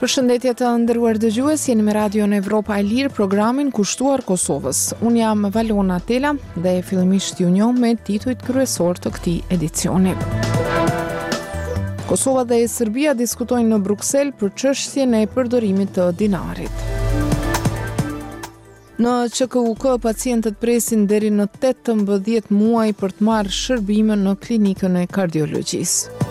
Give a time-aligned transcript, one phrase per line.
[0.00, 4.78] Për shëndetje të ndërruar dëgjues, jeni me Radio në Evropa e Lirë programin kushtuar Kosovës.
[5.04, 10.14] Unë jam Valona Tela dhe e filmisht ju njo me tituit kryesor të këti edicioni.
[12.08, 16.88] Kosova dhe e Serbia diskutojnë në Bruxelles për qështje në e përdorimit të dinarit.
[19.00, 25.04] Në ÇKUK pacientët presin deri në 18 muaj për të marrë shërbime në klinikën e
[25.08, 26.26] kardiologjisë.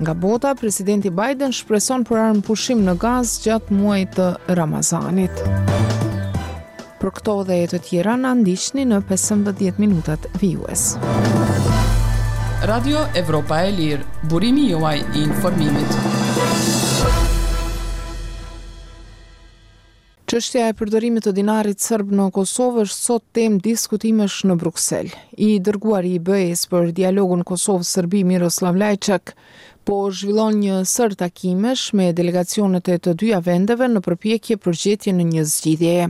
[0.00, 5.44] Nga bota, presidenti Biden shpreson për armë pushim në gaz gjatë muaj të Ramazanit.
[7.04, 10.86] Për këto dhe e të tjera në andishtni në 15 minutat vijues.
[12.72, 16.04] Radio Evropa e Lirë, burimi juaj i informimit.
[20.36, 25.14] Qështja e përdorimit të dinarit sërbë në Kosovë është sot tem diskutimesh në Bruxelles.
[25.46, 29.32] I dërguar i bëjës për dialogun Kosovë-Sërbi Miroslav Lajçak,
[29.86, 35.14] po zhvillon një sër takimesh me delegacionet e të dyja vendeve në përpjekje për gjetje
[35.14, 36.08] në një zgjidhje.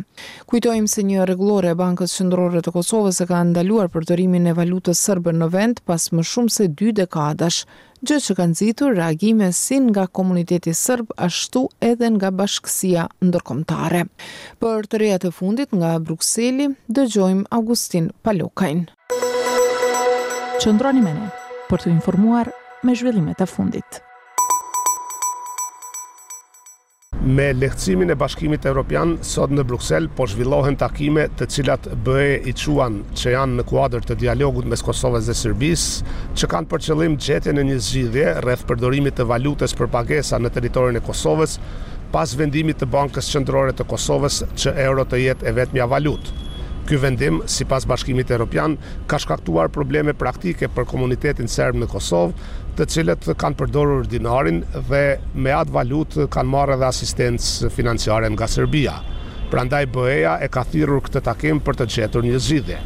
[0.48, 5.02] Kujtojmë se një rregullore e Bankës Qendrore të Kosovës e ka ndaluar përdorimin e valutës
[5.08, 7.60] serbe në vend pas më shumë se dy dekadash,
[8.06, 14.04] gjë që ka nxitur reagime si nga komuniteti serb ashtu edhe nga bashkësia ndërkombëtare.
[14.60, 18.86] Për të reja të fundit nga Brukseli, dëgjojmë Augustin Palokajn.
[20.64, 21.28] Qëndroni me ne
[21.68, 22.48] për të informuar
[22.86, 24.02] me zhvillimet e fundit.
[27.26, 32.26] Me lehtësimin e bashkimit e Europian, sot në Bruxelles po zhvillohen takime të cilat BE
[32.46, 36.84] i quan që janë në kuadrë të dialogut mes Kosovës dhe Serbisë, që kanë për
[36.86, 41.58] qëllim gjetje në një zgjidhje rreth përdorimit të valutës për pagesa në teritorin e Kosovës,
[42.14, 46.45] pas vendimit të bankës qëndrore të Kosovës që euro të jetë e vetëmja valutë.
[46.86, 48.76] Ky vendim sipas Bashkimit Evropian
[49.10, 52.44] ka shkaktuar probleme praktike për komunitetin serb në Kosovë,
[52.78, 55.00] të cilët kanë përdorur dinarin dhe
[55.34, 58.92] me atë valutë kanë marrë dhe asistencë financiare nga Serbia.
[59.50, 62.78] Prandaj BE-ja e ka thirrur këtë takim për të gjetur një zgjidhje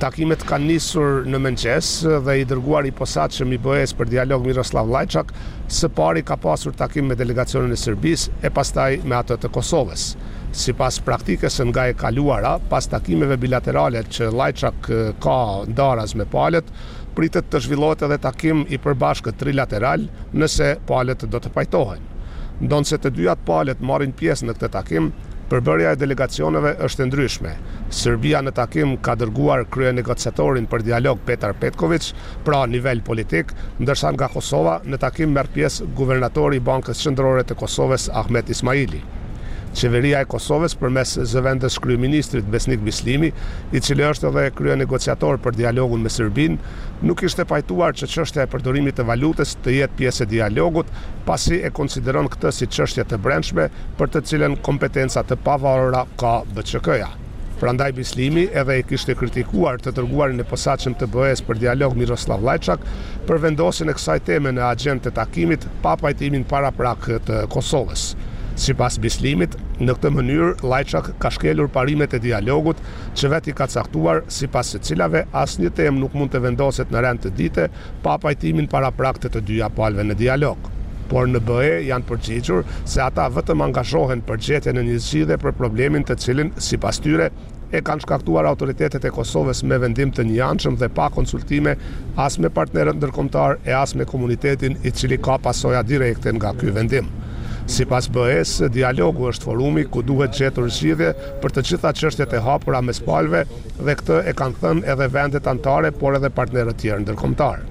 [0.00, 1.88] takimet kanë nisur në mëngjes
[2.24, 5.32] dhe i dërguar i posaçëm i BE-s për dialog Miroslav Lajçak,
[5.68, 10.06] së pari ka pasur takim me delegacionin e Serbisë e pastaj me atë të Kosovës.
[10.56, 14.90] Sipas praktikës së nga e kaluara, pas takimeve bilaterale që Lajçak
[15.22, 15.38] ka
[15.68, 16.72] ndaraz me palët,
[17.14, 22.06] pritet të zhvillohet edhe takim i përbashkët trilateral nëse palët do të pajtohen.
[22.60, 25.12] Ndonë se të dyat palet marin pjesë në këtë takim,
[25.50, 27.52] Përbërja e delegacioneve është ndryshme.
[28.00, 32.06] Serbia në takim ka dërguar krye negociatorin për dialog Petar Petkovic,
[32.48, 33.50] pra nivel politik,
[33.82, 39.02] ndërsa nga Kosova në takim mërë pjesë guvernatori Bankës Shëndrore të Kosovës Ahmet Ismaili
[39.74, 43.30] qeveria e Kosovës për mes zëvendës kryu ministrit Besnik Bislimi,
[43.76, 46.56] i cili është edhe krye negociator për dialogun me Sërbin,
[47.06, 50.90] nuk ishte pajtuar që qështja e përdorimit e valutës të jetë pjesë e dialogut,
[51.28, 56.40] pasi e konsideron këtë si qështja të brendshme për të cilën kompetenca të pavarora ka
[56.54, 57.12] BÇK-ja.
[57.60, 62.40] Prandaj Bislimi edhe i kishte kritikuar të tërguar në posaçëm të bëhes për dialog Miroslav
[62.46, 62.86] Lajçak
[63.28, 68.08] për vendosin e kësaj teme në agent të takimit pa pajtimin para prak të Kosovës
[68.60, 72.80] si pas bislimit, në këtë mënyrë, Lajçak ka shkelur parimet e dialogut
[73.16, 76.92] që veti ka caktuar si pas se cilave as një tem nuk mund të vendoset
[76.92, 77.66] në rend të dite
[78.04, 80.68] pa pajtimin para prakte të dyja palve në dialog.
[81.10, 86.04] Por në bëhe janë përgjigjur se ata vëtëm angashohen përgjete në një zgjidhje për problemin
[86.06, 87.30] të cilin si pas tyre
[87.74, 91.74] e kanë shkaktuar autoritetet e Kosovës me vendim të një dhe pa konsultime
[92.16, 96.70] as me partnerën ndërkombëtar e as me komunitetin i cili ka pasoja direkte nga ky
[96.70, 97.08] vendim.
[97.70, 101.10] Si pas bëhes, dialogu është forumi ku duhet gjetur zhjidhje
[101.42, 103.42] për të gjitha qështjet e hapura me spalve
[103.86, 107.62] dhe këtë e kanë thënë edhe vendet antare, por edhe partnerët tjerë ndërkomtarë.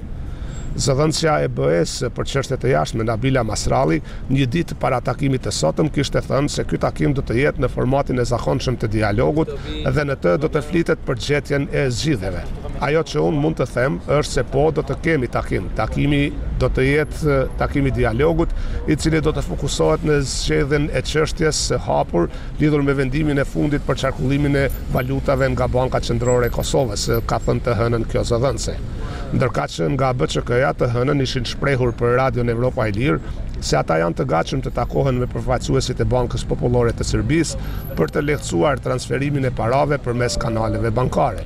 [0.85, 3.99] Zëdhëndësja e BES për qështet e jashtë me Nabila Masrali,
[4.31, 7.73] një ditë para takimit të sotëm kishte thënë se këtë takim do të jetë në
[7.75, 12.45] formatin e zakonëshëm të dialogut dhe në të do të flitet për gjetjen e zgjidheve
[12.85, 15.65] ajo që unë mund të them është se po do të kemi takim.
[15.75, 16.21] Takimi
[16.61, 18.53] do të jetë takimi dialogut
[18.91, 22.29] i cili do të fokusohet në zxedhen e qështjes së hapur
[22.61, 27.41] lidhur me vendimin e fundit për qarkullimin e valutave nga Banka Qëndrore e Kosovës, ka
[27.45, 28.77] thënë të hënën kjo zëdhënse.
[29.35, 33.19] Ndërka që nga BCK-ja të hënën ishin shprehur për Radio në Evropa e Lirë,
[33.59, 37.59] se ata janë të gatshëm të takohen me përfaqësuesit e Bankës Popullore të Serbisë
[37.99, 41.43] për të lehtësuar transferimin e parave përmes kanaleve bankare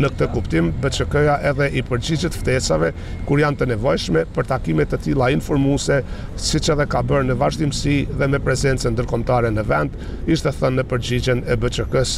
[0.00, 2.90] në këtë kuptim, BÇK-ja edhe i përgjigjet ftesave
[3.28, 6.00] kur janë të nevojshme për takime të tilla informuese,
[6.48, 9.94] siç dhe ka bërë në vazhdimësi dhe me prezencën ndërkombëtare në vend,
[10.34, 12.14] ishte thënë në përgjigjen e BÇK-s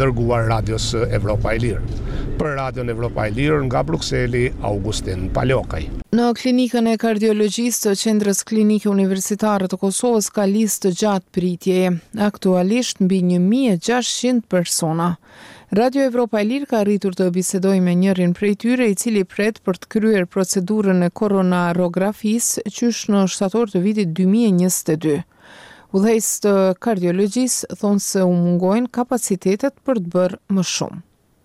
[0.00, 2.06] dërguar Radios Evropa e Lirë.
[2.38, 5.82] Për Radion Evropa e Lirë nga Brukseli, Augustin Palokaj.
[6.16, 11.90] Në klinikën e kardiologjisë të Qendrës Klinike Universitare të Kosovës ka listë gjatë pritjeje,
[12.24, 15.12] aktualisht mbi 1600 persona.
[15.70, 19.58] Radio Evropa e Lirë ka rritur të bisedoj me njërin prej tyre i cili pret
[19.68, 25.18] për të kryer procedurën e koronarografis që është në shtator të vitit 2022.
[25.92, 26.54] Udhejs të
[26.86, 31.02] kardiologjis thonë se u mungojnë kapacitetet për të bërë më shumë.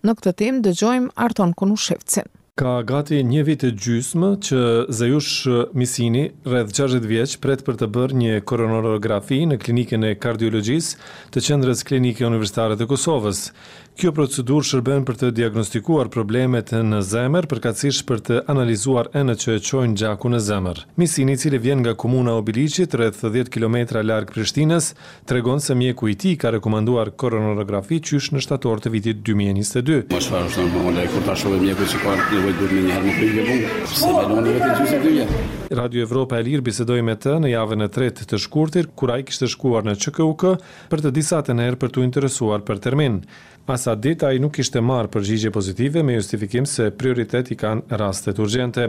[0.07, 2.31] Në këtë tem dëgjojmë Arton Konushevcin.
[2.53, 4.59] Ka gati një vit e gjysmë që
[4.93, 10.99] Zejush Misini, rreth 60 vjeç, pret për të bërë një koronarografi në klinikën e kardiologjisë
[11.33, 13.47] të Qendrës Klinike Universitare të Kosovës.
[13.97, 19.55] Kjo procedurë shërben për të diagnostikuar problemet në zemër, përkatësisht për të analizuar enët që
[19.57, 20.83] e çojnë gjakun në zemër.
[20.97, 24.91] Misini, i cili vjen nga komuna Obiliqit, rreth 10 km larg Prishtinës,
[25.29, 30.07] tregon se mjeku i tij ka rekomanduar koronarografi qysh në shtator të vitit 2022.
[30.09, 33.33] Po shfarë është normale kur tashmë mjeku që ka vetë dur me një harmë për
[33.37, 35.27] gjëbun, se me në vetë e gjusë dyja.
[35.73, 39.25] Radio Evropa e Lirë bisedoj me të në javën e tretë të shkurtir, kura i
[39.27, 40.45] kishtë shkuar në QKUK
[40.91, 43.21] për të disatën e për të interesuar për termin.
[43.65, 43.95] Pas a
[44.33, 48.87] i nuk ishte marë përgjigje pozitive me justifikim se prioritet i kanë rastet urgjente.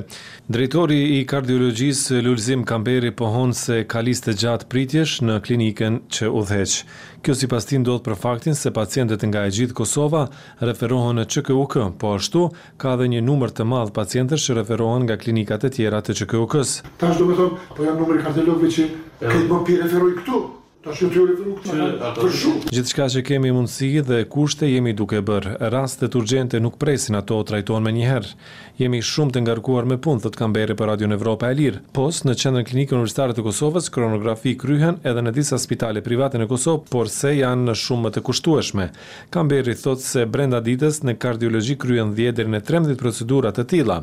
[0.48, 6.74] Drejtori i kardiologjisë Lulzim Kamberi pohon se kaliste gjatë pritjesh në kliniken që udhëheq.
[7.22, 10.26] Kjo si pas ti për faktin se pacientet nga e gjithë Kosova
[10.60, 15.16] referohen në QKUK, po ashtu ka dhe një numër të madh pacientër që referohen nga
[15.16, 16.80] klinikat e tjera të QKUK-ës.
[16.98, 18.90] Ta do me thonë, po janë numëri kardiologve që
[19.22, 20.44] këtë më pi referoj këtu
[20.84, 22.72] të sjutëre të uktë.
[22.74, 25.54] Gjithçka që kemi mundësi dhe kushte jemi duke bërë.
[25.72, 28.32] Raste urgjente nuk presin ato, trajtohen menjëherë.
[28.78, 31.80] Jemi shumë të ngarkuar me punë, thotë Kamberi për Radio Evropa e Lirë.
[31.96, 36.48] Post në qendrën klinikën universitare të Kosovës, kronografi kryhen edhe në disa spitale private në
[36.50, 38.88] Kosovë, por se janë shumë më të kushtueshme.
[39.36, 44.00] Kamberi thotë se brenda ditës në kardiologji kryhen 10 deri në 13 procedura të tilla.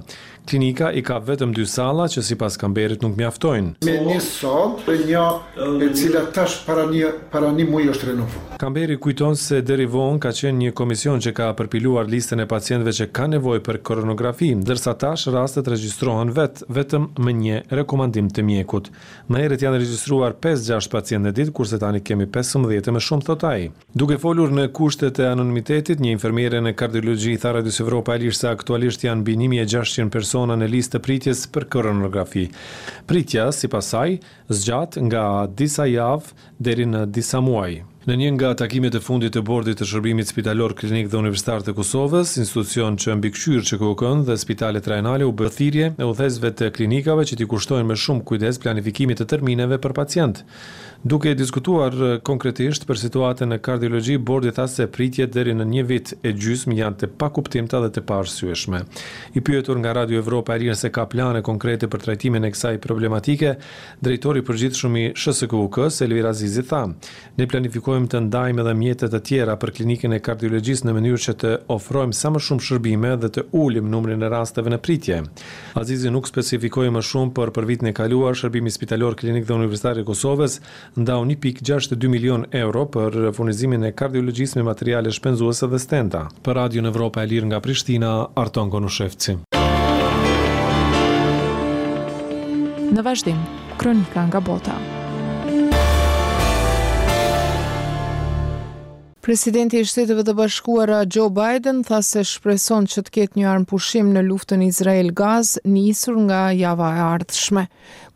[0.50, 3.75] Klinika i ka vetëm dy salla që sipas Kamberit nuk mjaftojnë.
[3.86, 5.25] Me një sondë një
[5.86, 8.44] e cila tash para një para një muaj është renovuar.
[8.62, 12.94] Kamberi kujton se deri vonë ka qenë një komision që ka përpiluar listën e pacientëve
[13.00, 18.46] që kanë nevojë për koronografi, ndërsa tash rastet regjistrohen vet vetëm me një rekomandim të
[18.48, 18.92] mjekut.
[19.34, 23.46] Më herët janë regjistruar 5-6 pacientë në ditë, kurse tani kemi 15 më shumë thot
[23.50, 23.72] ai.
[23.98, 28.24] Duke folur në kushtet e anonimitetit, një infermiere në kardiologji i tha Radio Evropa e
[28.24, 32.46] Lirë se aktualisht janë mbi 1600 persona në listë pritjes për koronografi.
[33.10, 34.20] Pritja, sipas saj,
[34.54, 35.26] zgjat nga
[35.58, 39.86] disa javë deri në disa muaj Në një nga takimet e fundit të bordit të
[39.86, 44.88] shërbimit spitalor klinik dhe universitar të Kosovës, institucion që mbi këshyrë që kuk dhe spitalet
[44.89, 49.27] rajonale u bëthirje e thezve të klinikave që t'i kushtojnë me shumë kujdes planifikimit të
[49.36, 50.42] termineve për pacient.
[51.12, 55.86] Duke diskutuar eh, konkretisht për situatën në kardiologi, bordi tha se pritjet deri në një
[55.89, 58.81] vit e gjysmë janë të pakuptimta dhe të parësueshme.
[59.38, 62.81] I pyetur nga Radio Evropa e rinë se ka plane konkrete për trajtimin e kësaj
[62.86, 63.56] problematike,
[64.06, 66.83] drejtori përgjithshëm i SHSKUK-s, Elvira Zizi tha:
[67.42, 71.22] "Ne planifikojmë shkojmë të ndajmë edhe mjetet e tjera për klinikën e kardiologjisë në mënyrë
[71.26, 75.18] që të ofrojmë sa më shumë shërbime dhe të ulim numrin e rasteve në pritje.
[75.76, 80.00] Azizi nuk specifikoi më shumë për për vitin e kaluar shërbimi spitalor klinik dhe universitar
[80.00, 80.60] i Kosovës
[81.02, 86.26] ndau 1.62 milion euro për furnizimin e kardiologjisë me materiale shpenzuese dhe stenta.
[86.46, 89.39] Për Radio Evropa e Lirë nga Prishtina, Arton Gonushevci.
[92.92, 93.44] Në vazhdim,
[93.80, 94.39] kronika nga bota.
[94.39, 94.46] Kronika nga
[94.96, 95.00] bota.
[99.22, 103.68] Presidenti i Shteteve të Bashkuara Joe Biden tha se shpreson që të ketë një armë
[103.70, 107.63] pushim në luftën Izrael-Gaz, nisur nga java e ardhshme.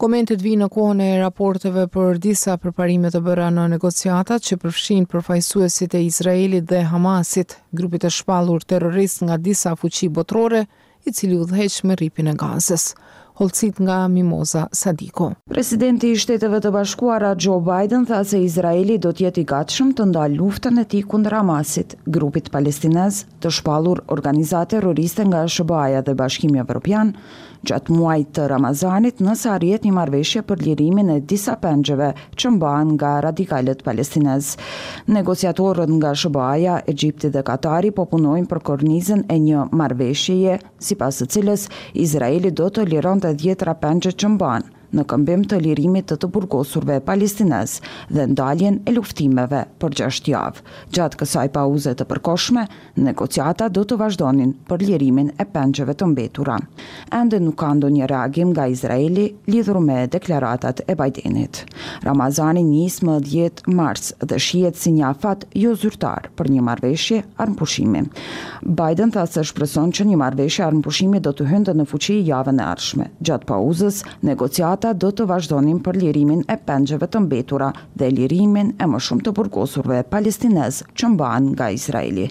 [0.02, 5.06] Komentet vijnë në kohën e raporteve për disa përparime të bëra në negociatat që përfshin
[5.14, 10.64] përfaqësuesit e Izraelit dhe Hamasit, grupit të shpallur terrorist nga disa fuqi botërore,
[11.06, 12.96] i cili udhëheq me ripin e Gazës
[13.36, 15.32] holcit nga Mimoza Sadiko.
[15.50, 19.92] Presidenti i Shteteve të Bashkuara Joe Biden tha se Izraeli do të jetë i gatshëm
[19.98, 26.04] të ndalë luftën e tij kundër Hamasit, grupit palestinez të shpallur organizatë terroriste nga SHBA-ja
[26.08, 27.12] dhe Bashkimi Evropian,
[27.70, 32.94] gjatë muajit të Ramazanit nësë arjet një marrëveshje për lirimin e disa pengjeve që mbahen
[33.00, 34.54] nga radikalët palestinaz
[35.18, 41.30] negociatorët nga SBA, Egjipti dhe Katari po punojnë për kornizën e një marrëveshjeje sipas së
[41.38, 41.68] cilës
[42.06, 46.30] Izraeli do të lironte 10 tra pengje që mbahen në këmbim të lirimit të të
[46.36, 47.78] burgosurve palestines
[48.10, 50.64] dhe ndaljen e luftimeve për gjështë javë.
[50.96, 52.64] Gjatë kësaj pauze të përkoshme,
[53.08, 56.58] negociata do të vazhdonin për lirimin e pengjeve të mbetura.
[57.20, 61.64] Ende nuk kando një reagim nga Izraeli lidhru me deklaratat e Bajdenit.
[62.08, 67.22] Ramazani njës më djetë mars dhe shiet si një afat jo zyrtar për një marveshje
[67.44, 68.06] armëpushimi.
[68.80, 72.66] Bajden tha se shpreson që një marveshje armëpushimi do të hyndë në fuqi javën e
[72.72, 73.10] arshme.
[73.26, 78.68] Gjatë pauzës, negociata ata do të vazhdonin për lirimin e pengjeve të mbetura dhe lirimin
[78.82, 82.28] e më shumë të burgosurve palestinez që mbaan nga Izraeli.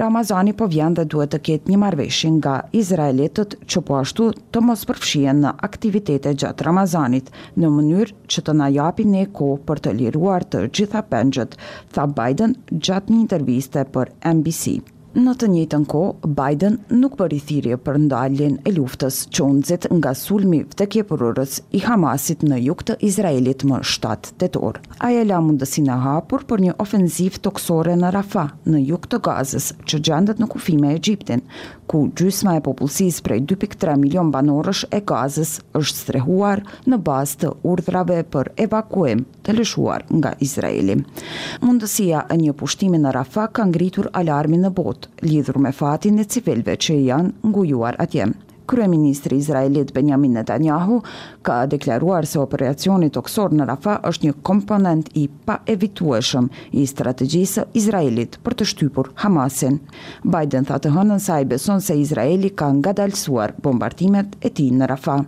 [0.00, 4.62] Ramazani po vjen dhe duhet të ketë një marveshin nga Izraelitët që po ashtu të
[4.66, 7.28] mos përfshien në aktivitete gjatë Ramazanit
[7.60, 11.58] në mënyrë që të najapi ne ko për të liruar të gjitha pengjet,
[11.92, 14.80] tha Biden gjatë një interviste për NBC.
[15.10, 20.12] Në të njëjtën kohë, Biden nuk bëri thirrje për ndaljen e luftës që u nga
[20.14, 24.78] sulmi vdekjeprurës i Hamasit në jug të Izraelit më 7 tetor.
[24.78, 24.80] torë.
[25.08, 29.72] Aja la mundësinë e hapur për një ofenziv toksore në Rafah, në jug të Gazës,
[29.84, 31.42] që gjendet në kufime e Egjiptin,
[31.90, 37.50] ku gjysma e popullsisë prej 2.3 milion banorësh e Gazës është strehuar në bazë të
[37.72, 41.00] urdhrave për evakuim të lëshuar nga Izraeli.
[41.66, 46.28] Mundësia e një pushtimi në Rafah ka ngritur alarmin në botë lidhur me fatin e
[46.34, 48.30] civilëve që janë ngujuar atje
[48.70, 51.00] kryeministri izraelit Benjamin Netanyahu
[51.42, 56.46] ka deklaruar se operacioni toksor në Rafah është një komponent i paevitueshëm
[56.78, 59.80] i strategjisë së Izraelit për të shtypur Hamasin.
[60.22, 64.88] Biden tha të hënën se ai beson se Izraeli ka ngadalësuar bombardimet e tij në
[64.92, 65.24] Rafah.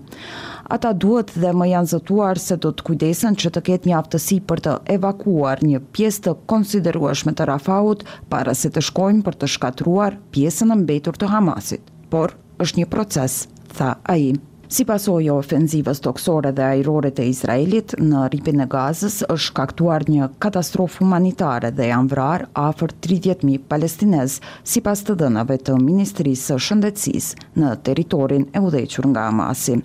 [0.75, 4.39] Ata duhet dhe më janë zëtuar se do të kujdesen që të ketë një aftësi
[4.49, 9.51] për të evakuar një pjesë të konsideruashme të rafaut para se të shkojmë për të
[9.57, 11.83] shkatruar pjesën në mbetur të hamasit.
[12.13, 13.45] Por, është një proces,
[13.77, 14.33] tha a i.
[14.73, 20.07] Si pasojë o ofenzivës toksore dhe aerore të Izraelit, në ripin e gazës është kaktuar
[20.09, 26.57] një katastrofë humanitare dhe janë vrar afer 30.000 palestinez, si pas të dënave të Ministrisë
[26.57, 29.77] Shëndecis në teritorin e udequr nga Amasi.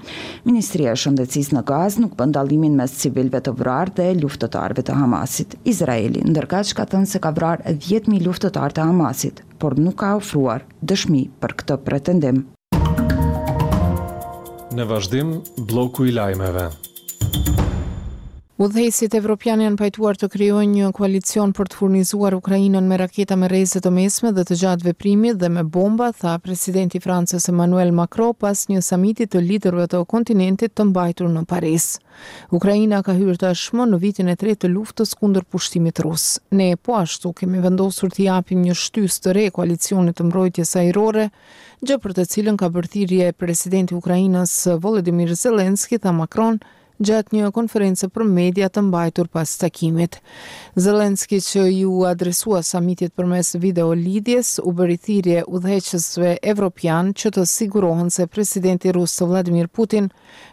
[0.48, 5.58] e Shëndecis në gaz nuk pëndalimin mes civilve të vrar dhe luftetarve të Hamasit.
[5.66, 10.16] Izraeli ndërka që ka thënë se ka vrar 10.000 luftëtar të Hamasit, por nuk ka
[10.16, 12.48] ofruar dëshmi për këtë pretendim
[14.78, 15.30] në vazhdim
[15.72, 16.68] bloku i lajmeve.
[18.58, 23.46] Udhëheqësit evropianë janë pajtuar të krijojnë një koalicion për të furnizuar Ukrainën me raketa me
[23.52, 27.92] rrezë të mesme dhe të gjatë veprimit dhe me bomba, tha presidenti i Francës Emmanuel
[28.00, 31.86] Macron pas një samiti të liderëve të kontinentit të mbajtur në Paris.
[32.50, 36.26] Ukraina ka hyrë tashmë në vitin e tretë të luftës kundër pushtimit rus.
[36.50, 41.30] Ne po ashtu kemi vendosur të japim një shtysë të re koalicionit të mbrojtjes ajrore,
[41.86, 46.58] gjë për të cilën ka bërthirje presidenti i Ukrainës Volodymyr Zelensky tha Macron
[47.04, 50.18] gjatë një konferencë për media të mbajtur pas takimit.
[50.78, 57.34] Zelenski që ju adresua samitit për mes video lidjes u bërithirje u dheqësve evropian që
[57.38, 60.10] të sigurohen se presidenti rusë Vladimir Putin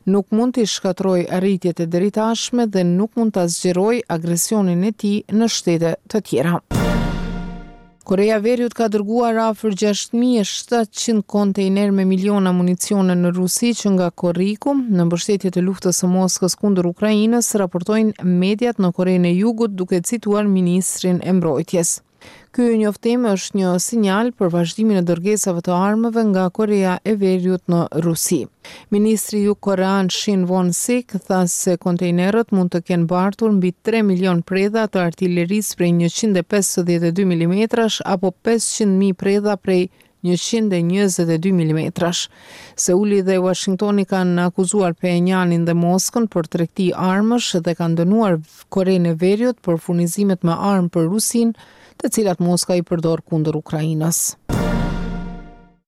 [0.07, 5.15] nuk mund të shkatroj arritjet e deritashme dhe nuk mund të zgjeroj agresionin e ti
[5.31, 6.59] në shtete të tjera.
[6.59, 6.84] Muzika
[8.05, 14.75] Korea Veriut ka dërguar afër 6700 kontejner me miliona municione në Rusi që nga Korriku
[14.77, 20.03] në mbështetje të luftës së Moskës kundër Ukrainës, raportojnë mediat në Korenë e Jugut, duke
[20.11, 21.97] cituar ministrin e mbrojtjes.
[22.55, 27.65] Ky njoftim është një sinjal për vazhdimin e dërgesave të armëve nga Korea e Veriut
[27.73, 28.39] në Rusi.
[28.95, 34.05] Ministri ju Koran Shin Won Sik tha se kontejnerët mund të kenë bartur mbi 3
[34.13, 37.57] milion predha të artilleris prej 152 mm
[38.15, 39.89] apo 500.000 predha prej
[40.23, 42.11] 122 mm.
[42.87, 48.39] Seuli dhe Washingtoni kanë akuzuar Pejanin dhe Moskën për tregti armësh dhe kanë dënuar
[48.77, 53.59] Korenë e Veriut për furnizimet me armë për Rusinë të cilat Moskva i përdor kundër
[53.63, 54.25] Ukrainës.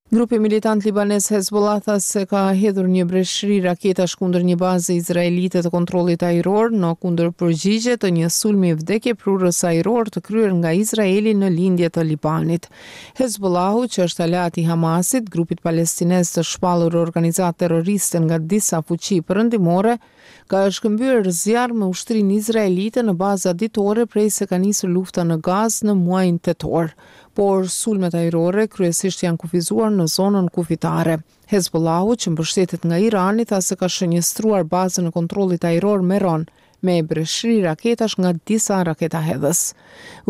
[0.08, 5.64] Grupi militant libanez Hezbollah tha se ka hedhur një breshri raketash kundër një bazë izraelite
[5.66, 10.70] të kontrollit ajror në kundër përgjigje të një sulmi vdekje prurës ajror të kryer nga
[10.78, 12.70] Izraeli në lindje të Libanit.
[13.18, 19.98] Hezbollahu, që është alati Hamasit, grupit palestinez të shpallur organizatë terroriste nga disa fuqi përëndimore,
[20.46, 25.40] ka është këmbyrë me ushtrin izraelite në baza ditore prej se ka nisur lufta në
[25.50, 26.92] gaz në muajnë të torë
[27.36, 31.18] por sulmet ajrore kryesisht janë kufizuar në zonën kufitare.
[31.52, 36.46] Hezbollahu, që mbështetet nga Irani, tha se ka shënjestruar bazën e kontrollit ajror Meron
[36.86, 39.60] me breshri raketash nga disa raketa hedhës.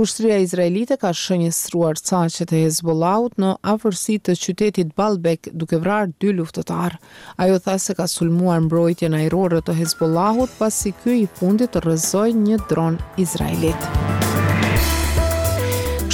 [0.03, 6.33] Ushtria Izraelite ka shënjestruar ca e Hezbollahut në afërsi të qytetit Balbek duke vrar dy
[6.35, 6.99] luftotar.
[7.39, 11.87] Ajo tha se ka sulmuar mbrojtje në ajrore të Hezbollahut pasi kjo i fundit të
[11.87, 14.06] rëzoj një dron Izraelit.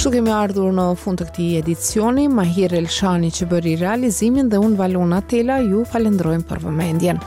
[0.02, 4.58] Kështu kemi ardhur në fund të këti edicioni, ma hirë Elshani që bëri realizimin dhe
[4.58, 7.20] unë valona tela ju falendrojmë për vëmendjen.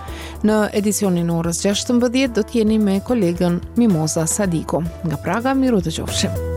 [0.49, 4.83] Në edicionin orës 16 do t'jeni me kolegën Mimoza Sadiko.
[5.07, 6.54] Nga praga, miru të qofshim.